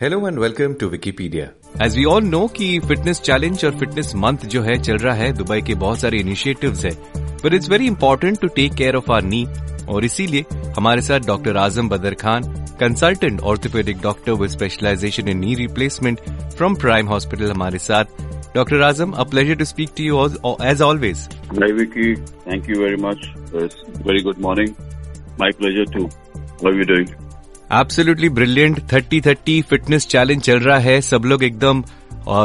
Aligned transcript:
Hello 0.00 0.18
and 0.26 0.38
welcome 0.38 0.74
to 0.80 0.88
Vickypedia 0.88 1.46
as 1.84 1.96
we 1.96 2.04
all 2.04 2.24
know 2.24 2.46
कि 2.56 2.78
fitness 2.80 3.20
challenge 3.20 3.64
और 3.64 3.78
fitness 3.78 4.12
month 4.16 4.44
जो 4.52 4.62
है 4.62 4.76
चल 4.82 4.98
रहा 4.98 5.14
है 5.14 5.32
दुबई 5.32 5.60
के 5.62 5.74
बहुत 5.74 5.98
सारे 5.98 6.18
इनिशिएटिव्स 6.18 6.84
है 6.84 6.92
but 7.44 7.54
it's 7.54 7.70
very 7.70 7.86
important 7.86 8.38
to 8.40 8.48
take 8.56 8.74
care 8.74 8.96
of 8.96 9.10
our 9.12 9.22
knee 9.24 9.44
और 9.88 10.04
इसीलिए 10.04 10.44
हमारे 10.76 11.02
साथ 11.02 11.26
doctor 11.26 11.56
Azam 11.56 11.88
Badar 11.88 12.14
Khan 12.22 12.44
consultant 12.80 13.40
orthopedic 13.42 14.00
doctor 14.02 14.40
with 14.42 14.50
specialisation 14.50 15.28
in 15.28 15.38
knee 15.38 15.54
replacement 15.64 16.20
from 16.56 16.76
Prime 16.86 17.08
Hospital 17.08 17.50
हमारे 17.50 17.78
साथ 17.90 18.16
doctor 18.54 18.82
Azam 18.84 19.12
a 19.12 19.24
pleasure 19.30 19.54
to 19.54 19.64
speak 19.74 19.90
to 19.96 20.04
you 20.04 20.26
as 20.64 20.82
always 20.82 21.28
Hi 21.56 21.76
Vicky, 21.76 22.10
thank 22.44 22.68
you 22.68 22.84
very 22.86 23.06
much. 23.08 23.30
It's 23.62 23.86
very 24.10 24.28
good 24.28 24.44
morning. 24.48 24.76
My 25.40 25.56
pleasure 25.62 25.94
too. 25.96 26.10
How 26.60 26.70
are 26.70 26.78
you 26.80 26.86
doing? 26.86 27.16
Absolutely 27.72 28.28
brilliant 28.28 28.80
thirty 28.92 29.20
thirty 29.20 29.62
fitness 29.62 30.06
challenge 30.06 30.42
चल 30.42 30.58
रहा 30.58 30.78
है 30.78 31.00
सब 31.00 31.22
लोग 31.24 31.44
एकदम 31.44 31.82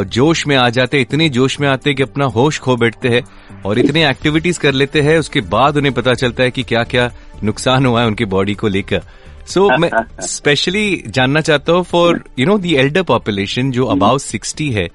जोश 0.03 0.47
में 0.47 0.55
आ 0.55 0.69
जाते 0.69 0.97
हैं 0.97 1.01
इतने 1.01 1.29
जोश 1.29 1.59
में 1.59 1.67
आते 1.67 1.89
हैं 1.89 1.97
कि 1.97 2.03
अपना 2.03 2.25
होश 2.25 2.59
खो 2.59 2.75
बैठते 2.75 3.09
हैं 3.09 3.21
और 3.65 3.79
इतने 3.79 4.09
एक्टिविटीज़ 4.09 4.59
कर 4.59 4.73
लेते 4.73 5.01
हैं 5.01 5.17
उसके 5.19 5.41
बाद 5.41 5.77
उन्हें 5.77 5.93
पता 5.93 6.13
चलता 6.13 6.43
है 6.43 6.51
कि 6.51 6.63
क्या 6.63 6.83
क्या 6.83 7.11
नुकसान 7.43 7.85
हुआ 7.85 8.01
है 8.01 8.07
उनकी 8.07 8.25
बॉडी 8.25 8.53
को 8.53 8.67
लेकर। 8.67 9.01
सो 9.47 9.69
so, 9.69 9.79
मैं 9.79 9.89
स्पेशली 10.21 11.03
जानना 11.07 11.41
चाहता 11.41 11.73
हूँ 11.73 11.83
for 11.83 12.23
you 12.39 12.45
know 12.45 12.57
the 12.57 12.75
elder 12.75 13.03
population 13.03 13.71
जो 13.71 13.85
अबाउ 13.85 14.17
सिक्सटी 14.17 14.71
है 14.71 14.89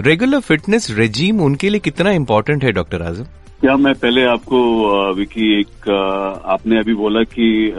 रेगुलर 0.00 0.40
फिटनेस 0.40 0.90
रेजीम 0.90 1.40
उनके 1.40 1.68
लिए 1.68 1.80
कितना 1.80 2.10
इम्पोर्टेंट 2.10 2.64
है 2.64 2.72
डॉक्टर 2.72 3.02
आज़म? 3.02 3.24
क्या 3.60 3.76
मैं 3.76 3.94
पहले 3.94 4.24
आपको 4.24 4.60
विकी 5.14 5.60
एक 5.60 5.90
आपने 6.46 6.78
अभी 6.78 6.94
बोला 6.94 7.22
कि 7.22 7.74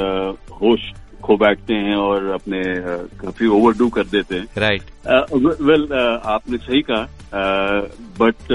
होश 0.51 0.79
खो 1.21 1.35
बैठते 1.37 1.73
हैं 1.73 1.95
और 1.95 2.25
अपने 2.31 2.61
काफ़ी 3.19 3.47
ओवरडू 3.47 3.87
कर 3.89 4.03
देते 4.11 4.35
हैं। 4.35 4.47
राइट 4.57 4.81
वेल 5.61 5.87
आपने 6.25 6.57
सही 6.57 6.81
कहा। 6.81 7.07
बट 8.19 8.51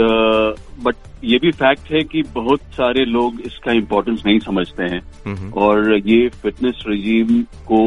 बट 0.84 0.94
ये 1.24 1.38
भी 1.38 1.50
फैक्ट 1.52 1.90
है 1.92 2.02
कि 2.02 2.22
बहुत 2.34 2.60
सारे 2.72 3.04
लोग 3.04 3.40
इसका 3.40 3.72
इम्पोर्टेंस 3.72 4.22
नहीं 4.26 4.38
समझते 4.38 4.84
हैं। 4.84 5.50
और 5.62 5.96
ये 6.06 6.28
फिटनेस 6.42 6.84
रजीम 6.88 7.42
को 7.66 7.82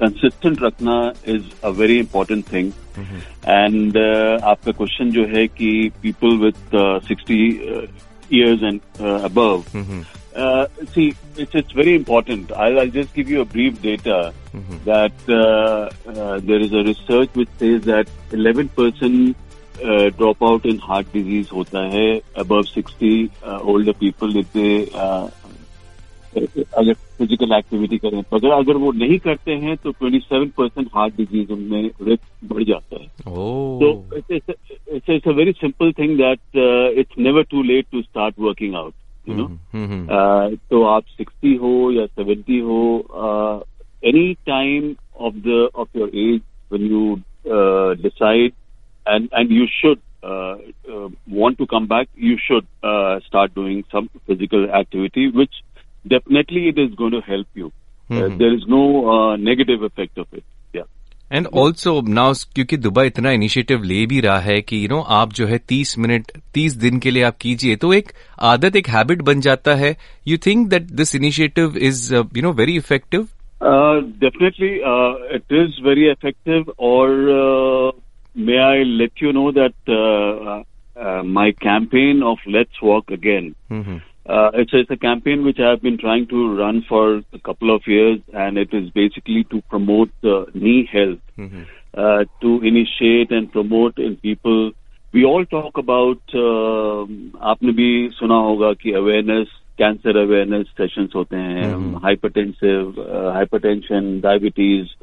कंसिस्टेंट 0.00 0.62
रखना 0.62 1.00
is 1.28 1.44
a 1.64 1.68
very 1.78 1.98
important 1.98 2.44
thing 2.52 2.72
and 3.46 3.98
आपका 4.44 4.72
क्वेश्चन 4.72 5.10
जो 5.10 5.26
है 5.36 5.46
कि 5.48 5.90
पीपल 6.02 6.36
विथ 6.44 6.76
सिक्सटी 7.08 7.40
years 8.32 8.62
एंड 8.62 8.80
above. 9.26 9.62
Uh, 10.39 10.67
see, 10.93 11.15
it's 11.37 11.55
it's 11.55 11.71
very 11.71 11.95
important. 11.95 12.51
I'll, 12.51 12.79
I'll 12.79 12.89
just 12.89 13.13
give 13.13 13.29
you 13.29 13.41
a 13.41 13.45
brief 13.45 13.81
data 13.81 14.33
that 14.83 15.13
uh, 15.29 16.09
uh, 16.09 16.39
there 16.39 16.59
is 16.59 16.73
a 16.73 16.83
research 16.83 17.29
which 17.33 17.49
says 17.59 17.81
that 17.83 18.07
11 18.31 18.69
percent 18.69 19.37
uh, 19.81 20.09
dropout 20.19 20.65
in 20.65 20.77
heart 20.79 21.11
disease 21.13 21.49
होता 21.49 21.89
है 21.93 22.21
above 22.35 22.67
60 22.67 23.29
uh, 23.43 23.59
older 23.61 23.93
people 23.93 24.35
if 24.35 24.51
they 24.53 24.89
uh, 24.93 25.29
अगर 26.37 26.93
physical 26.93 27.53
activity 27.57 27.97
करें 27.97 28.23
तो 28.23 28.37
अगर 28.37 28.49
अगर 28.49 28.77
वो 28.77 28.91
नहीं 28.91 29.19
करते 29.19 29.51
हैं 29.51 29.75
तो 29.83 29.91
27 30.03 30.49
परसेंट 30.57 30.89
हार्ट 30.95 31.15
डिजीज 31.17 31.51
उनमें 31.51 31.91
रिस्क 32.01 32.53
बढ़ 32.53 32.63
जाता 32.63 33.01
है 33.01 33.07
ओ 33.27 33.79
So 33.81 33.87
it's, 34.11 34.25
it's, 34.29 34.49
a, 34.49 34.55
it's, 34.87 35.09
a, 35.09 35.13
it's 35.13 35.27
a 35.27 35.33
very 35.33 35.53
simple 35.61 35.93
thing 35.93 36.17
that 36.17 36.39
uh, 36.55 37.01
it's 37.01 37.17
never 39.29 39.29
too 39.29 39.37
late 39.37 39.55
to 39.55 39.65
start 39.65 39.85
working 39.85 40.01
out. 40.01 40.05
You 40.05 40.07
know, 40.07 40.13
uh, 40.13 40.57
तो 40.69 40.83
आप 40.83 41.03
60 41.21 41.59
हो 41.59 41.91
या 41.91 42.05
70 42.05 42.61
हो, 42.61 43.05
uh, 43.15 43.63
any 44.13 44.35
time 44.45 44.97
of 45.19 45.33
the 45.43 45.69
of 45.75 45.87
your 45.93 46.09
age 46.09 46.41
when 46.69 46.85
you 46.85 47.23
uh, 47.51 47.93
decide 47.93 48.53
and 49.05 49.29
and 49.31 49.51
you 49.51 49.67
should 49.81 49.99
uh, 50.23 50.57
uh, 50.93 51.09
want 51.27 51.57
to 51.57 51.67
come 51.67 51.87
back, 51.87 52.07
you 52.15 52.37
should 52.47 52.65
uh, 52.83 53.19
start 53.27 53.53
doing 53.55 53.83
some 53.91 54.09
physical 54.27 54.69
activity, 54.71 55.29
which 55.29 55.53
definitely 56.07 56.67
it 56.69 56.79
is 56.79 56.95
going 56.95 57.11
to 57.11 57.21
help 57.21 57.47
you. 57.53 57.71
Uh, 58.11 58.29
there 58.37 58.53
is 58.53 58.63
no 58.67 59.09
uh, 59.09 59.35
negative 59.35 59.81
effect 59.81 60.17
of 60.17 60.27
it. 60.31 60.43
And 61.32 61.46
also 61.46 62.00
now 62.08 62.32
क्योंकि 62.54 62.76
Dubai 62.76 63.06
इतना 63.06 63.30
initiative 63.30 63.82
ले 63.82 64.06
भी 64.06 64.20
रहा 64.20 64.38
है 64.38 64.60
कि 64.60 64.82
you 64.84 64.88
know 64.88 65.00
आप 65.18 65.32
जो 65.32 65.46
है 65.46 65.58
तीस 65.58 65.98
मिनट 65.98 66.32
तीस 66.54 66.72
दिन 66.76 66.98
के 66.98 67.10
लिए 67.10 67.22
आप 67.22 67.36
कीजिए 67.40 67.76
तो 67.76 67.92
एक 67.92 68.12
आदत 68.42 68.76
एक 68.76 68.88
हैबिट 68.88 69.22
बन 69.22 69.40
जाता 69.40 69.74
है 69.74 69.96
you 70.28 70.38
think 70.46 70.68
that 70.68 70.82
this 70.82 71.14
initiative 71.14 71.76
is 71.76 72.14
you 72.14 72.42
know 72.42 72.52
very 72.52 72.76
effective 72.76 73.28
definitely 74.20 74.74
it 75.34 75.52
is 75.52 75.82
very 75.82 76.10
effective 76.10 76.64
और 76.68 76.70
effective. 76.70 76.74
Or 76.78 77.92
may 78.34 78.58
I 78.58 78.82
let 78.82 79.20
you 79.20 79.32
know 79.32 79.52
that 79.52 79.74
uh, 79.88 80.62
uh, 81.00 81.22
my 81.22 81.52
campaign 81.52 82.22
of 82.22 82.38
Let's 82.46 82.80
Walk 82.82 83.10
Again. 83.10 83.54
Uh, 84.27 84.51
it's, 84.55 84.71
it's 84.73 84.89
a 84.89 84.97
campaign 84.97 85.43
which 85.45 85.59
I 85.59 85.69
have 85.69 85.81
been 85.81 85.97
trying 85.97 86.27
to 86.27 86.57
run 86.57 86.83
for 86.89 87.21
a 87.33 87.39
couple 87.39 87.75
of 87.75 87.83
years, 87.87 88.19
and 88.33 88.57
it 88.57 88.73
is 88.73 88.89
basically 88.89 89.43
to 89.51 89.61
promote 89.69 90.11
uh, 90.23 90.45
knee 90.53 90.89
health, 90.91 91.19
uh, 91.93 92.25
to 92.41 92.61
initiate 92.61 93.31
and 93.31 93.51
promote 93.51 93.99
in 93.99 94.17
people. 94.17 94.71
We 95.13 95.25
all 95.25 95.45
talk 95.45 95.77
about. 95.77 96.19
Uh, 96.33 97.05
आपने 97.51 97.71
भी 97.73 98.09
सुना 98.13 98.35
होगा 98.47 98.73
कि 98.81 98.91
awareness, 98.93 99.47
cancer 99.77 100.17
awareness 100.17 100.67
sessions 100.77 101.15
होते 101.15 101.37
हैं 101.37 101.95
hypertensive 102.03 103.01
hypertension 103.35 104.19
diabetes 104.23 104.95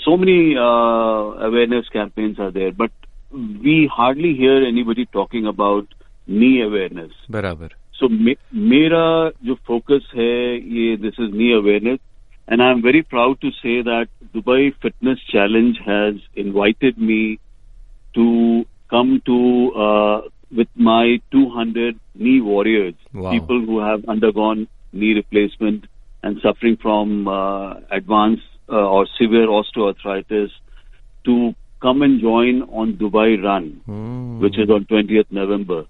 so 0.00 0.16
many 0.16 0.54
awareness 0.54 1.88
campaigns 1.92 2.40
are 2.40 2.50
there 2.50 2.74
but 2.78 2.90
we 3.64 3.76
hardly 3.92 4.32
here 4.40 4.66
anybody 4.66 5.04
talking 5.12 5.46
about 5.46 5.94
knee 6.30 6.60
awareness 6.60 7.24
बराबर 7.30 7.74
सो 8.00 8.08
मेरा 8.72 9.04
जो 9.46 9.54
फोकस 9.66 10.10
है 10.16 10.34
ये 10.76 10.96
this 11.06 11.20
is 11.20 11.34
knee 11.36 11.50
awareness 11.52 11.98
and 12.52 12.62
I 12.62 12.70
am 12.70 12.80
very 12.82 13.00
proud 13.10 13.38
to 13.42 13.50
say 13.50 13.82
that 13.82 14.08
Dubai 14.34 14.70
fitness 14.82 15.24
challenge 15.30 15.78
has 15.88 16.20
invited 16.44 16.98
me 17.08 17.22
to 18.16 18.24
come 18.90 19.08
to 19.26 19.36
uh, 19.84 20.20
with 20.52 20.68
my 20.76 21.20
200 21.32 21.98
knee 22.14 22.40
warriors, 22.40 22.94
Wow. 23.12 23.30
people 23.32 23.60
who 23.60 23.78
have 23.80 24.04
undergone 24.08 24.68
knee 24.92 25.14
replacement 25.14 25.86
and 26.22 26.40
suffering 26.40 26.76
from 26.76 27.26
uh, 27.28 27.74
advanced 27.90 28.44
uh, 28.68 28.88
or 28.88 29.06
severe 29.18 29.48
osteoarthritis, 29.48 30.50
to 31.24 31.54
come 31.80 32.02
and 32.02 32.20
join 32.20 32.62
on 32.82 32.94
Dubai 32.94 33.42
Run, 33.42 34.38
which 34.40 34.58
is 34.58 34.70
on 34.70 34.84
20th 34.84 35.26
November. 35.30 35.84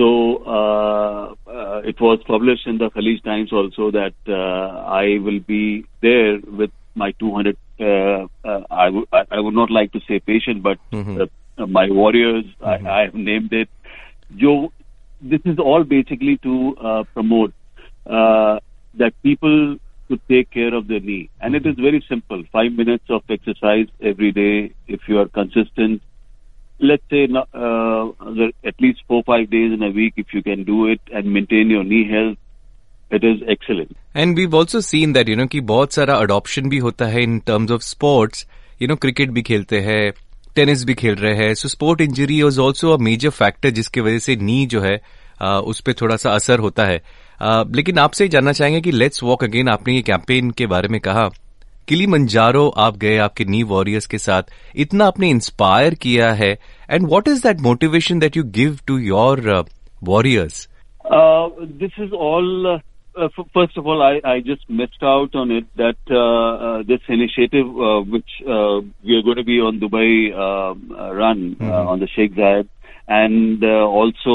So 0.00 0.42
uh, 0.46 1.34
uh, 1.46 1.80
it 1.84 2.00
was 2.00 2.20
published 2.26 2.66
in 2.66 2.78
the 2.78 2.88
Khaleej 2.90 3.22
Times 3.22 3.52
also 3.52 3.90
that 3.90 4.14
uh, 4.26 4.78
I 5.02 5.18
will 5.18 5.40
be 5.40 5.84
there 6.00 6.38
with 6.60 6.70
my 6.94 7.12
200. 7.20 7.54
Uh, 7.78 7.84
uh, 7.84 8.62
I, 8.70 8.86
w- 8.86 9.06
I 9.12 9.38
would 9.38 9.52
not 9.52 9.70
like 9.70 9.92
to 9.92 10.00
say 10.08 10.18
patient, 10.18 10.62
but 10.62 10.78
uh, 11.58 11.66
my 11.66 11.90
warriors. 11.90 12.46
I, 12.64 12.76
I 12.88 13.00
have 13.02 13.14
named 13.14 13.52
it. 13.52 13.68
Joe, 14.36 14.72
this 15.20 15.42
is 15.44 15.58
all 15.58 15.84
basically 15.84 16.38
to 16.38 16.76
uh, 16.82 17.04
promote 17.12 17.52
uh, 18.06 18.58
that 18.94 19.12
people 19.22 19.76
to 20.08 20.20
take 20.30 20.50
care 20.50 20.74
of 20.74 20.88
their 20.88 21.00
knee, 21.00 21.28
and 21.42 21.54
it 21.54 21.66
is 21.66 21.76
very 21.76 22.02
simple. 22.08 22.42
Five 22.50 22.72
minutes 22.72 23.04
of 23.10 23.22
exercise 23.28 23.86
every 24.02 24.32
day. 24.32 24.72
If 24.88 25.00
you 25.08 25.18
are 25.18 25.28
consistent, 25.28 26.00
let's 26.88 27.04
say 27.12 27.22
uh, 27.38 28.04
at 28.70 28.80
least 28.82 29.00
four 29.06 29.22
five 29.24 29.50
days 29.50 29.72
in 29.72 29.82
a 29.82 29.90
week 29.96 30.14
if 30.16 30.32
you 30.34 30.42
can 30.42 30.62
do 30.64 30.76
it 30.92 31.00
and 31.18 31.32
maintain 31.34 31.72
your 31.74 31.82
knee 31.84 32.04
health 32.12 32.38
it 33.18 33.26
is 33.30 33.42
excellent. 33.54 33.92
And 34.16 34.36
we've 34.36 34.54
also 34.56 34.80
seen 34.80 35.12
that 35.12 35.28
you 35.28 35.36
know 35.36 35.46
कि 35.46 35.60
बहुत 35.68 35.92
सारा 35.92 36.14
adoption 36.14 36.68
भी 36.68 36.78
होता 36.78 37.06
है 37.06 37.22
in 37.22 37.38
terms 37.46 37.70
of 37.70 37.82
sports 37.82 38.46
you 38.82 38.88
know 38.88 38.96
cricket 38.96 39.30
भी 39.30 39.42
खेलते 39.42 39.80
हैं 39.80 40.10
tennis 40.56 40.84
भी 40.84 40.94
खेल 40.94 41.14
रहे 41.14 41.34
हैं. 41.34 41.54
So 41.54 41.68
sport 41.68 42.00
injury 42.00 42.38
is 42.46 42.60
also 42.60 42.92
a 42.92 42.96
major 43.08 43.30
factor 43.30 43.70
जिसकी 43.70 44.00
वजह 44.00 44.18
से 44.18 44.36
नी 44.36 44.64
जो 44.66 44.80
है 44.80 45.00
आ, 45.42 45.58
उस 45.58 45.80
पर 45.80 45.92
थोड़ा 46.00 46.16
सा 46.16 46.30
असर 46.30 46.58
होता 46.58 46.84
है. 46.84 47.00
आ, 47.42 47.62
लेकिन 47.74 47.98
आपसे 47.98 48.28
जानना 48.28 48.52
चाहेंगे 48.52 48.80
कि 48.80 48.90
लेट्स 48.92 49.22
वॉक 49.22 49.44
अगेन 49.44 49.68
आपने 49.68 49.94
ये 49.94 50.02
कैंपेन 50.02 50.50
के 50.50 50.66
बारे 50.66 50.88
में 50.88 51.00
कहा. 51.00 51.28
किली 51.90 52.06
मंजारो 52.06 52.66
आप 52.78 52.96
गए 52.96 53.16
आपके 53.18 53.44
नी 53.46 53.62
वॉरियर्स 53.68 54.06
के 54.06 54.18
साथ 54.18 54.52
इतना 54.82 55.06
आपने 55.06 55.28
इंस्पायर 55.30 55.94
किया 56.02 56.32
है 56.34 56.52
and 56.90 57.08
what 57.10 57.28
is 57.28 57.42
that 57.42 57.60
motivation 57.62 58.18
that 58.18 58.36
you 58.36 58.44
give 58.56 58.78
to 58.86 58.98
your 58.98 59.40
warriors 60.04 60.68
this 61.82 61.98
is 62.00 62.12
all 62.26 62.78
first 63.18 63.78
of 63.78 63.86
all 63.86 64.02
I 64.02 64.20
I 64.26 64.40
just 64.42 64.70
missed 64.80 65.04
out 65.04 65.36
on 65.36 65.56
it 65.56 65.64
that 65.78 66.12
this 66.86 67.10
initiative 67.10 67.72
which 68.12 68.38
we 68.42 69.16
are 69.16 69.22
going 69.22 69.36
to 69.36 69.42
be 69.42 69.58
on 69.60 69.78
Dubai 69.78 70.30
run 71.18 71.42
on 71.70 72.00
the 72.00 72.06
Sheikh 72.08 72.36
Zayed 72.36 72.68
and 73.08 73.62
uh, 73.64 73.86
also 73.86 74.32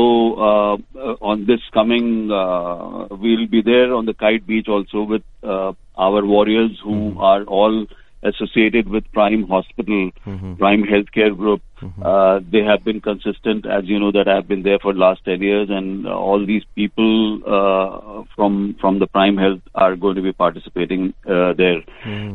uh, 0.47 1.15
on 1.21 1.45
this 1.45 1.61
coming 1.73 2.31
uh, 2.31 3.07
we'll 3.11 3.47
be 3.47 3.61
there 3.61 3.93
on 3.93 4.05
the 4.05 4.13
kite 4.13 4.45
beach 4.45 4.67
also 4.67 5.03
with 5.03 5.23
uh, 5.43 5.73
our 5.97 6.25
warriors 6.25 6.79
who 6.83 7.17
are 7.19 7.43
all 7.43 7.85
associated 8.25 8.89
with 8.89 9.03
Prime 9.13 9.43
Hospital, 9.43 10.11
Prime 10.57 10.83
Healthcare 10.83 11.35
Group. 11.35 11.61
Uh, 12.03 12.39
they 12.51 12.63
have 12.63 12.83
been 12.83 12.99
consistent, 12.99 13.65
as 13.65 13.83
you 13.85 13.99
know, 13.99 14.11
that 14.11 14.27
I've 14.27 14.47
been 14.47 14.63
there 14.63 14.79
for 14.79 14.93
the 14.93 14.99
last 14.99 15.23
10 15.25 15.41
years, 15.41 15.69
and 15.69 16.07
all 16.07 16.43
these 16.45 16.63
people 16.73 17.39
uh, 17.45 18.23
from 18.35 18.75
from 18.81 18.99
the 18.99 19.07
Prime 19.07 19.37
Health 19.37 19.61
are 19.75 19.95
going 19.95 20.15
to 20.15 20.21
be 20.21 20.33
participating 20.33 21.13
uh, 21.29 21.53
there. 21.53 21.83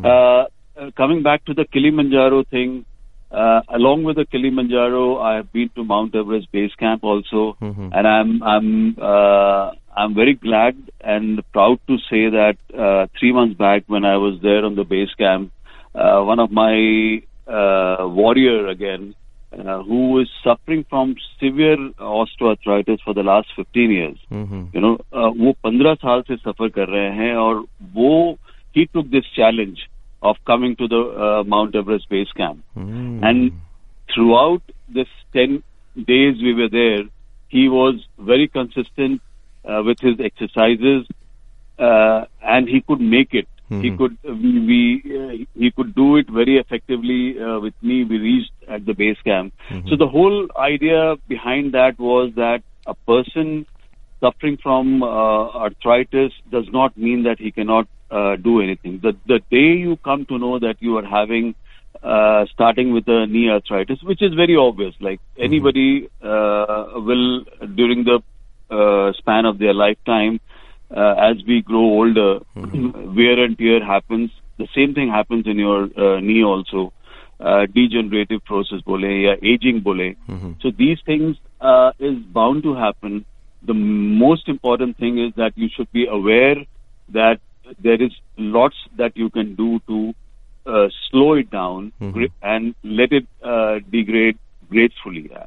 Uh, 0.04 0.44
coming 0.96 1.22
back 1.22 1.44
to 1.46 1.54
the 1.54 1.64
Kilimanjaro 1.64 2.44
thing, 2.44 2.84
uh, 3.31 3.61
along 3.69 4.03
with 4.03 4.15
the 4.15 4.25
Kilimanjaro, 4.25 5.19
I 5.19 5.35
have 5.35 5.51
been 5.51 5.69
to 5.75 5.83
Mount 5.83 6.15
Everest 6.15 6.51
Base 6.51 6.73
Camp 6.75 7.03
also, 7.03 7.57
and 7.93 8.07
I'm 8.07 8.41
I'm 8.43 8.95
uh, 8.99 9.71
I'm 9.95 10.13
very 10.13 10.33
glad 10.33 10.75
and 11.01 11.41
proud 11.51 11.79
to 11.87 11.97
say 12.09 12.29
that 12.29 12.57
uh, 12.77 13.07
three 13.19 13.31
months 13.31 13.57
back 13.57 13.83
when 13.87 14.05
I 14.05 14.17
was 14.17 14.39
there 14.41 14.65
on 14.65 14.75
the 14.75 14.83
base 14.83 15.13
camp, 15.17 15.51
uh, 15.93 16.21
one 16.21 16.39
of 16.39 16.51
my 16.51 17.21
uh, 17.47 18.07
warrior 18.07 18.67
again, 18.67 19.15
uh, 19.53 19.81
who 19.83 20.19
is 20.19 20.29
suffering 20.43 20.85
from 20.89 21.15
severe 21.39 21.77
osteoarthritis 21.99 22.99
for 23.05 23.13
the 23.13 23.23
last 23.23 23.47
15 23.55 23.91
years, 23.91 24.17
you 24.73 24.81
know, 24.81 24.97
uh, 25.13 25.31
वो 25.31 25.55
15 25.65 25.95
साल 25.95 26.21
से 26.27 26.35
सफर 26.35 26.69
कर 26.69 26.87
रहे 26.89 27.11
हैं 27.15 27.35
और 27.35 27.65
वो 27.93 28.37
he 28.75 28.85
took 28.87 29.09
this 29.09 29.25
challenge 29.35 29.88
of 30.22 30.36
coming 30.46 30.76
to 30.76 30.88
the 30.88 31.00
uh, 31.00 31.44
Mount 31.44 31.74
Everest 31.74 32.08
base 32.08 32.30
camp. 32.32 32.62
And 33.24 33.52
throughout 34.14 34.62
this 34.88 35.08
10 35.32 35.62
days 35.96 36.36
we 36.42 36.54
were 36.54 36.68
there, 36.68 37.04
he 37.48 37.68
was 37.68 37.94
very 38.18 38.48
consistent 38.48 39.20
uh, 39.64 39.82
with 39.84 39.98
his 40.00 40.20
exercises, 40.20 41.06
uh, 41.78 42.24
and 42.42 42.68
he 42.68 42.80
could 42.80 43.00
make 43.00 43.34
it. 43.34 43.48
He 43.82 43.96
could 43.96 44.18
we, 44.24 45.00
uh, 45.04 45.44
he 45.54 45.70
could 45.70 45.94
do 45.94 46.16
it 46.16 46.28
very 46.28 46.58
effectively 46.58 47.40
uh, 47.40 47.60
with 47.60 47.74
me. 47.82 48.02
We 48.02 48.18
reached 48.18 48.52
at 48.66 48.84
the 48.84 48.94
base 48.94 49.18
camp. 49.22 49.54
So 49.88 49.96
the 49.96 50.08
whole 50.08 50.48
idea 50.56 51.16
behind 51.28 51.72
that 51.74 51.98
was 51.98 52.32
that 52.34 52.62
a 52.86 52.94
person 52.94 53.66
suffering 54.20 54.58
from 54.62 55.02
uh, 55.02 55.06
arthritis 55.64 56.32
does 56.50 56.68
not 56.72 56.96
mean 56.96 57.24
that 57.24 57.38
he 57.38 57.50
cannot 57.50 57.88
uh, 58.10 58.36
do 58.36 58.60
anything. 58.60 59.00
The 59.02 59.16
the 59.26 59.40
day 59.50 59.78
you 59.86 59.96
come 60.04 60.26
to 60.26 60.38
know 60.38 60.58
that 60.58 60.76
you 60.80 60.96
are 60.98 61.04
having 61.04 61.54
uh, 62.02 62.46
starting 62.52 62.92
with 62.92 63.04
the 63.04 63.26
knee 63.26 63.48
arthritis, 63.50 64.02
which 64.02 64.22
is 64.22 64.34
very 64.34 64.56
obvious, 64.56 64.94
like 65.00 65.20
anybody 65.38 66.08
uh, 66.22 66.84
will 66.96 67.44
during 67.74 68.04
the 68.04 68.22
uh, 68.70 69.12
span 69.18 69.44
of 69.44 69.58
their 69.58 69.74
lifetime, 69.74 70.40
uh, 70.96 71.14
as 71.18 71.36
we 71.46 71.62
grow 71.62 71.80
older, 71.80 72.40
wear 72.54 73.42
and 73.44 73.58
tear 73.58 73.84
happens. 73.84 74.30
The 74.58 74.68
same 74.74 74.94
thing 74.94 75.08
happens 75.08 75.46
in 75.46 75.58
your 75.58 75.84
uh, 75.96 76.20
knee 76.20 76.44
also. 76.44 76.92
Uh, 77.40 77.64
degenerative 77.74 78.44
process 78.44 78.82
bole 78.82 79.04
या 79.04 79.34
aging 79.42 79.80
bole. 79.80 80.14
So 80.62 80.70
these 80.70 80.98
things 81.06 81.36
uh, 81.60 81.92
is 81.98 82.18
bound 82.18 82.62
to 82.64 82.74
happen. 82.74 83.24
The 83.62 83.74
most 83.74 84.48
important 84.48 84.96
thing 84.96 85.18
is 85.18 85.34
that 85.36 85.52
you 85.56 85.68
should 85.68 85.90
be 85.92 86.06
aware 86.06 86.56
that 87.10 87.40
there 87.78 88.02
is 88.02 88.12
lots 88.38 88.76
that 88.96 89.16
you 89.16 89.30
can 89.30 89.54
do 89.54 89.80
to 89.86 90.14
uh, 90.66 90.88
slow 91.10 91.34
it 91.34 91.50
down 91.50 91.92
gra- 92.12 92.28
and 92.42 92.74
let 92.84 93.12
it 93.12 93.26
uh, 93.44 93.78
degrade 93.90 94.38
gracefully. 94.70 95.28
So 95.30 95.44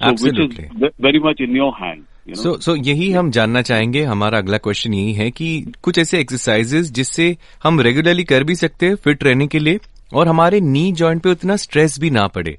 Absolutely. 0.00 0.68
Which 0.68 0.82
is 0.82 0.94
very 0.98 1.18
much 1.18 1.40
in 1.40 1.54
your 1.54 1.74
hand. 1.74 2.06
You 2.26 2.34
know? 2.34 2.42
सो 2.42 2.56
सो 2.60 2.74
यही 2.76 3.10
हम 3.12 3.30
जानना 3.30 3.62
चाहेंगे 3.62 4.02
हमारा 4.04 4.38
अगला 4.38 4.58
question 4.58 4.94
यही 4.94 5.12
है 5.12 5.30
कि 5.30 5.72
कुछ 5.82 5.98
ऐसे 5.98 6.20
एक्सरसाइजेस 6.20 6.90
जिससे 6.92 7.36
हम 7.62 7.80
रेगुलरली 7.80 8.24
कर 8.24 8.44
भी 8.44 8.54
सकते 8.54 8.86
हैं 8.86 8.96
फिट 9.04 9.24
रहने 9.24 9.46
के 9.46 9.58
लिए 9.58 9.80
और 10.14 10.28
हमारे 10.28 10.60
नी 10.60 10.90
जॉइंट 11.00 11.22
पे 11.22 11.30
उतना 11.30 11.56
स्ट्रेस 11.56 11.98
भी 12.00 12.10
ना 12.10 12.26
पड़े 12.26 12.56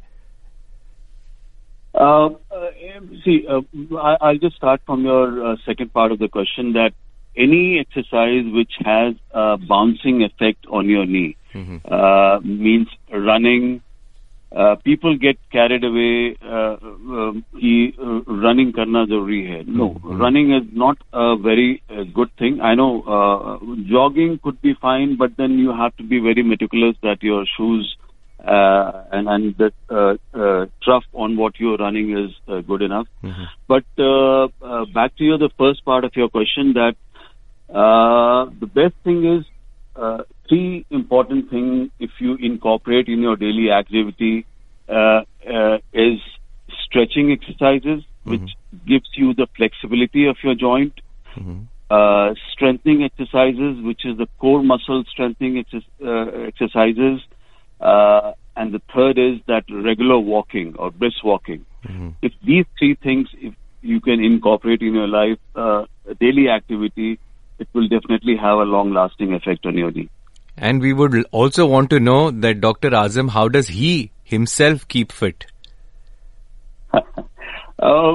Uh, 2.00 2.28
uh, 2.50 2.70
see, 3.24 3.46
uh, 3.48 3.62
I, 3.96 4.16
I'll 4.20 4.38
just 4.38 4.56
start 4.56 4.82
from 4.84 5.04
your 5.04 5.52
uh, 5.52 5.56
second 5.64 5.92
part 5.94 6.12
of 6.12 6.18
the 6.18 6.28
question 6.28 6.72
that 6.74 6.92
any 7.36 7.78
exercise 7.78 8.44
which 8.52 8.72
has 8.84 9.14
a 9.32 9.56
bouncing 9.56 10.22
effect 10.22 10.66
on 10.70 10.88
your 10.88 11.06
knee 11.06 11.36
uh, 11.90 12.38
means 12.42 12.88
running. 13.10 13.80
Uh, 14.54 14.76
people 14.84 15.16
get 15.18 15.36
carried 15.50 15.84
away 15.84 16.36
uh, 16.42 16.76
uh, 16.76 17.32
कि 17.56 17.94
uh, 17.98 18.20
running 18.44 18.72
करना 18.72 19.04
जरूरी 19.06 19.42
है. 19.42 19.66
No, 19.66 20.00
running 20.04 20.52
is 20.52 20.62
not 20.72 20.98
a 21.12 21.36
very 21.36 21.82
uh, 21.90 22.04
good 22.14 22.30
thing. 22.38 22.60
I 22.60 22.74
know 22.74 23.02
uh, 23.02 23.58
jogging 23.90 24.38
could 24.42 24.62
be 24.62 24.74
fine, 24.74 25.16
but 25.16 25.36
then 25.36 25.58
you 25.58 25.72
have 25.72 25.96
to 25.96 26.02
be 26.02 26.20
very 26.20 26.42
meticulous 26.42 26.96
that 27.02 27.22
your 27.22 27.44
shoes 27.56 27.96
uh, 28.45 29.03
and 29.11 29.27
and 29.27 29.55
the 29.57 29.71
uh, 29.89 30.15
uh, 30.37 30.65
trough 30.83 31.03
on 31.13 31.37
what 31.37 31.59
you're 31.59 31.77
running 31.77 32.17
is 32.17 32.31
uh, 32.47 32.61
good 32.61 32.81
enough. 32.81 33.07
But 33.67 33.85
uh, 33.97 34.45
uh, 34.61 34.85
back 34.93 35.15
to 35.17 35.23
you, 35.23 35.37
the 35.37 35.49
first 35.57 35.85
part 35.85 36.03
of 36.03 36.11
your 36.15 36.29
question 36.29 36.73
that 36.73 36.95
uh, 37.73 38.49
the 38.59 38.67
best 38.67 38.95
thing 39.03 39.25
is 39.25 39.45
uh, 39.95 40.23
three 40.49 40.85
important 40.89 41.49
things 41.49 41.89
if 41.99 42.11
you 42.19 42.35
incorporate 42.35 43.07
in 43.07 43.19
your 43.21 43.35
daily 43.35 43.71
activity 43.71 44.45
uh, 44.89 45.21
uh, 45.47 45.77
is 45.93 46.19
stretching 46.85 47.31
exercises, 47.31 48.03
which 48.23 48.51
gives 48.87 49.09
you 49.13 49.33
the 49.33 49.47
flexibility 49.55 50.27
of 50.27 50.37
your 50.43 50.55
joint. 50.55 50.93
Uh, 51.89 52.33
strengthening 52.53 53.03
exercises, 53.03 53.81
which 53.83 54.05
is 54.05 54.17
the 54.17 54.27
core 54.39 54.63
muscle 54.63 55.03
strengthening 55.09 55.61
exer- 55.63 55.83
uh, 56.05 56.47
exercises. 56.47 57.21
Uh, 57.81 58.33
and 58.55 58.73
the 58.73 58.81
third 58.93 59.17
is 59.17 59.39
that 59.47 59.63
regular 59.71 60.19
walking 60.19 60.75
or 60.77 60.91
brisk 60.91 61.23
walking. 61.23 61.65
If 62.21 62.33
these 62.45 62.65
three 62.77 62.95
things, 62.95 63.27
if 63.33 63.55
you 63.81 63.99
can 64.01 64.23
incorporate 64.23 64.81
in 64.81 64.93
your 64.93 65.07
life, 65.07 65.39
uh, 65.55 65.85
daily 66.19 66.49
activity, 66.49 67.19
it 67.59 67.67
will 67.73 67.87
definitely 67.87 68.35
have 68.37 68.59
a 68.59 68.63
long-lasting 68.63 69.33
effect 69.33 69.65
on 69.65 69.77
your 69.77 69.91
knee. 69.91 70.09
And 70.57 70.81
we 70.81 70.93
would 70.93 71.25
also 71.31 71.65
want 71.65 71.89
to 71.89 71.99
know 71.99 72.29
that 72.29 72.61
Dr. 72.61 72.89
Azam, 72.91 73.29
how 73.29 73.47
does 73.47 73.69
he 73.69 74.11
himself 74.23 74.87
keep 74.87 75.11
fit? 75.11 75.45
Uh, 77.81 78.13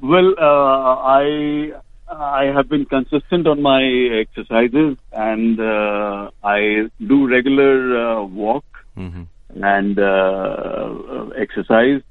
well, 0.00 0.32
uh, 0.38 0.94
I 1.04 1.72
I 2.08 2.44
have 2.54 2.68
been 2.68 2.84
consistent 2.84 3.48
on 3.48 3.60
my 3.60 3.82
exercises, 3.82 4.96
and 5.12 5.58
uh, 5.58 6.30
I 6.44 6.88
do 7.04 7.28
regular 7.28 7.98
uh, 7.98 8.22
walk 8.96 9.04
and 9.62 9.98
uh, 9.98 11.28
exercise. 11.36 12.02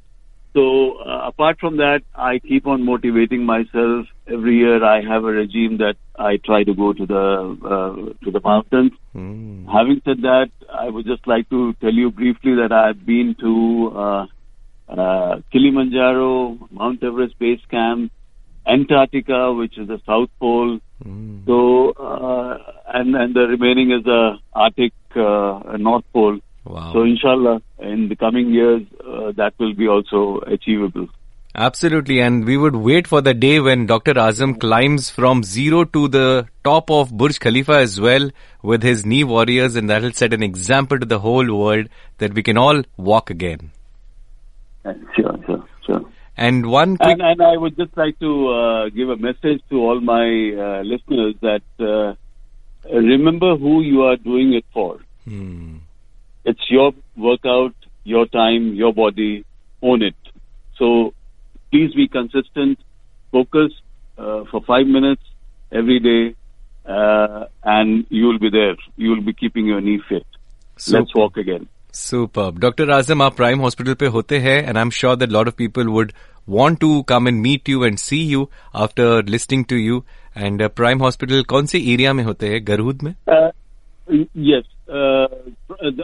So 0.53 0.97
uh, 0.99 1.27
apart 1.27 1.59
from 1.59 1.77
that, 1.77 2.01
I 2.13 2.39
keep 2.39 2.67
on 2.67 2.83
motivating 2.85 3.45
myself. 3.45 4.07
Every 4.27 4.57
year, 4.57 4.83
I 4.83 5.01
have 5.01 5.23
a 5.23 5.31
regime 5.31 5.77
that 5.77 5.95
I 6.19 6.37
try 6.37 6.63
to 6.65 6.73
go 6.73 6.91
to 6.93 7.05
the 7.05 7.57
uh, 7.65 8.25
to 8.25 8.31
the 8.31 8.41
mountains. 8.43 8.91
Having 9.71 10.01
said 10.03 10.21
that, 10.23 10.49
I 10.69 10.89
would 10.89 11.05
just 11.05 11.25
like 11.25 11.49
to 11.49 11.73
tell 11.81 11.93
you 11.93 12.11
briefly 12.11 12.55
that 12.55 12.71
I've 12.73 13.05
been 13.05 13.35
to 13.39 13.91
uh, 13.95 14.25
uh, 14.89 15.41
Kilimanjaro, 15.51 16.57
Mount 16.69 17.01
Everest 17.01 17.39
Base 17.39 17.61
Camp, 17.69 18.11
Antarctica, 18.67 19.53
which 19.53 19.77
is 19.77 19.87
the 19.87 20.01
South 20.05 20.29
Pole. 20.39 20.79
So, 21.47 21.91
uh, 21.91 22.57
and 22.93 23.15
and 23.15 23.33
the 23.33 23.47
remaining 23.47 23.91
is 23.91 24.03
the 24.03 24.33
Arctic 24.53 24.93
uh, 25.15 25.77
North 25.79 26.03
Pole. 26.13 26.39
Wow. 26.63 26.93
So, 26.93 27.03
inshallah, 27.03 27.61
in 27.79 28.07
the 28.09 28.15
coming 28.15 28.53
years, 28.53 28.83
uh, 28.99 29.31
that 29.35 29.53
will 29.59 29.73
be 29.73 29.87
also 29.87 30.41
achievable. 30.45 31.07
Absolutely, 31.53 32.21
and 32.21 32.45
we 32.45 32.55
would 32.55 32.77
wait 32.77 33.07
for 33.07 33.19
the 33.19 33.33
day 33.33 33.59
when 33.59 33.85
Dr. 33.85 34.13
Azam 34.13 34.57
climbs 34.57 35.09
from 35.09 35.43
zero 35.43 35.83
to 35.83 36.07
the 36.07 36.47
top 36.63 36.89
of 36.89 37.11
Burj 37.11 37.39
Khalifa 37.39 37.73
as 37.73 37.99
well 37.99 38.29
with 38.61 38.83
his 38.83 39.05
knee 39.05 39.25
warriors, 39.25 39.75
and 39.75 39.89
that 39.89 40.01
will 40.01 40.13
set 40.13 40.33
an 40.33 40.43
example 40.43 40.97
to 40.97 41.05
the 41.05 41.19
whole 41.19 41.53
world 41.53 41.89
that 42.19 42.33
we 42.33 42.41
can 42.41 42.57
all 42.57 42.83
walk 42.95 43.29
again. 43.29 43.71
Sure, 44.83 45.37
sure, 45.45 45.67
sure. 45.85 46.01
And 46.37 46.67
one 46.67 46.95
quick, 46.95 47.19
And, 47.19 47.21
and 47.21 47.41
I 47.41 47.57
would 47.57 47.75
just 47.75 47.97
like 47.97 48.17
to 48.19 48.47
uh, 48.47 48.89
give 48.89 49.09
a 49.09 49.17
message 49.17 49.61
to 49.71 49.75
all 49.75 49.99
my 49.99 50.23
uh, 50.57 50.83
listeners 50.83 51.35
that 51.41 51.63
uh, 51.79 52.15
remember 52.89 53.57
who 53.57 53.81
you 53.81 54.03
are 54.03 54.15
doing 54.15 54.53
it 54.53 54.65
for. 54.73 54.99
It's 56.44 56.70
your 56.70 56.92
workout, 57.16 57.74
your 58.04 58.26
time, 58.26 58.74
your 58.74 58.92
body. 58.92 59.44
Own 59.82 60.02
it. 60.02 60.14
So 60.78 61.12
please 61.70 61.92
be 61.94 62.08
consistent, 62.08 62.78
focus 63.32 63.72
uh, 64.18 64.44
for 64.50 64.62
five 64.66 64.86
minutes 64.86 65.22
every 65.72 65.98
day, 66.00 66.34
uh, 66.88 67.46
and 67.64 68.06
you 68.08 68.26
will 68.26 68.38
be 68.38 68.50
there. 68.50 68.76
You 68.96 69.10
will 69.10 69.22
be 69.22 69.32
keeping 69.32 69.66
your 69.66 69.80
knee 69.80 70.00
fit. 70.08 70.26
Let's 70.74 70.84
Super. 70.86 71.18
walk 71.20 71.36
again. 71.36 71.68
Superb. 71.92 72.60
Dr. 72.60 72.86
Azam, 72.94 73.22
आप 73.22 73.36
Prime 73.36 73.60
Hospital 73.60 73.94
पे 74.00 74.06
होते 74.14 74.38
हैं 74.38 74.56
and 74.68 74.78
I'm 74.78 74.90
sure 74.90 75.16
that 75.16 75.30
a 75.30 75.36
lot 75.36 75.48
of 75.48 75.56
people 75.56 75.90
would 75.92 76.12
want 76.46 76.80
to 76.80 77.02
come 77.04 77.26
and 77.26 77.42
meet 77.46 77.68
you 77.68 77.84
and 77.84 77.98
see 77.98 78.22
you 78.32 78.48
after 78.74 79.22
listening 79.22 79.64
to 79.72 79.76
you. 79.76 80.02
And 80.36 80.62
uh, 80.62 80.68
Prime 80.76 80.98
Hospital 81.02 81.42
कौन 81.52 81.66
से 81.66 81.78
area 81.92 82.12
में 82.12 82.22
होते 82.24 82.48
हैं 82.48 82.66
गरहूद 82.68 83.02
में 83.02 83.14
Uh, 83.36 83.50
Yes, 84.07 84.63
uh, 84.91 85.27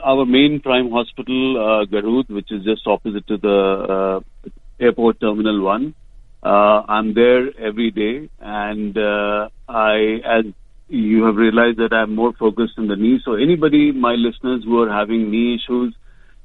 our 0.03 0.25
main 0.25 0.61
prime 0.61 0.91
hospital, 0.91 1.57
uh, 1.57 1.85
Garhoud, 1.85 2.29
which 2.29 2.51
is 2.51 2.63
just 2.63 2.85
opposite 2.85 3.27
to 3.27 3.37
the 3.37 4.21
uh, 4.45 4.49
airport 4.79 5.19
terminal 5.19 5.61
one. 5.61 5.95
Uh, 6.43 6.83
I'm 6.87 7.13
there 7.13 7.49
every 7.59 7.91
day, 7.91 8.29
and 8.39 8.97
uh, 8.97 9.49
I, 9.67 10.19
as 10.23 10.45
you 10.87 11.23
have 11.25 11.35
realized, 11.35 11.79
that 11.79 11.91
I'm 11.91 12.15
more 12.15 12.33
focused 12.39 12.73
on 12.77 12.87
the 12.87 12.95
knee. 12.95 13.19
So 13.25 13.33
anybody, 13.33 13.91
my 13.91 14.13
listeners 14.13 14.63
who 14.63 14.81
are 14.83 14.91
having 14.91 15.31
knee 15.31 15.55
issues, 15.55 15.95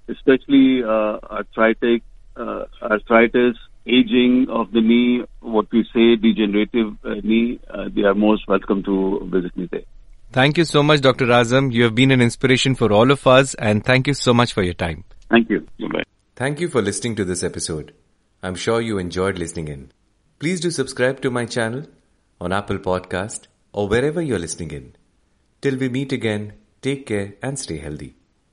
especially 0.08 0.82
uh, 0.82 1.18
arthritic, 1.30 2.02
uh, 2.34 2.64
arthritis, 2.82 3.56
aging 3.86 4.46
of 4.48 4.72
the 4.72 4.80
knee, 4.80 5.24
what 5.40 5.66
we 5.70 5.84
say 5.94 6.16
degenerative 6.16 6.94
uh, 7.04 7.14
knee, 7.22 7.60
uh, 7.72 7.84
they 7.94 8.02
are 8.02 8.14
most 8.14 8.48
welcome 8.48 8.82
to 8.84 9.28
visit 9.30 9.56
me 9.56 9.68
there. 9.70 9.82
Thank 10.32 10.56
you 10.56 10.64
so 10.64 10.82
much, 10.82 11.02
Dr. 11.02 11.26
Azam. 11.26 11.70
You 11.72 11.82
have 11.84 11.94
been 11.94 12.10
an 12.10 12.22
inspiration 12.22 12.74
for 12.74 12.90
all 12.90 13.10
of 13.10 13.26
us, 13.26 13.52
and 13.54 13.84
thank 13.84 14.06
you 14.06 14.14
so 14.14 14.32
much 14.32 14.54
for 14.54 14.62
your 14.62 14.72
time. 14.72 15.04
Thank 15.28 15.50
you. 15.50 15.60
Bye-bye. 15.78 16.04
Thank 16.36 16.58
you 16.58 16.68
for 16.68 16.80
listening 16.80 17.16
to 17.16 17.24
this 17.26 17.42
episode. 17.42 17.92
I'm 18.42 18.54
sure 18.54 18.80
you 18.80 18.96
enjoyed 18.96 19.38
listening 19.38 19.68
in. 19.68 19.92
Please 20.38 20.60
do 20.60 20.70
subscribe 20.70 21.20
to 21.20 21.30
my 21.30 21.44
channel 21.44 21.84
on 22.40 22.50
Apple 22.50 22.78
Podcast 22.78 23.46
or 23.74 23.88
wherever 23.88 24.22
you're 24.22 24.38
listening 24.38 24.70
in. 24.70 24.96
Till 25.60 25.76
we 25.76 25.90
meet 25.90 26.12
again, 26.12 26.54
take 26.80 27.06
care 27.06 27.34
and 27.42 27.58
stay 27.58 27.76
healthy. 27.76 28.16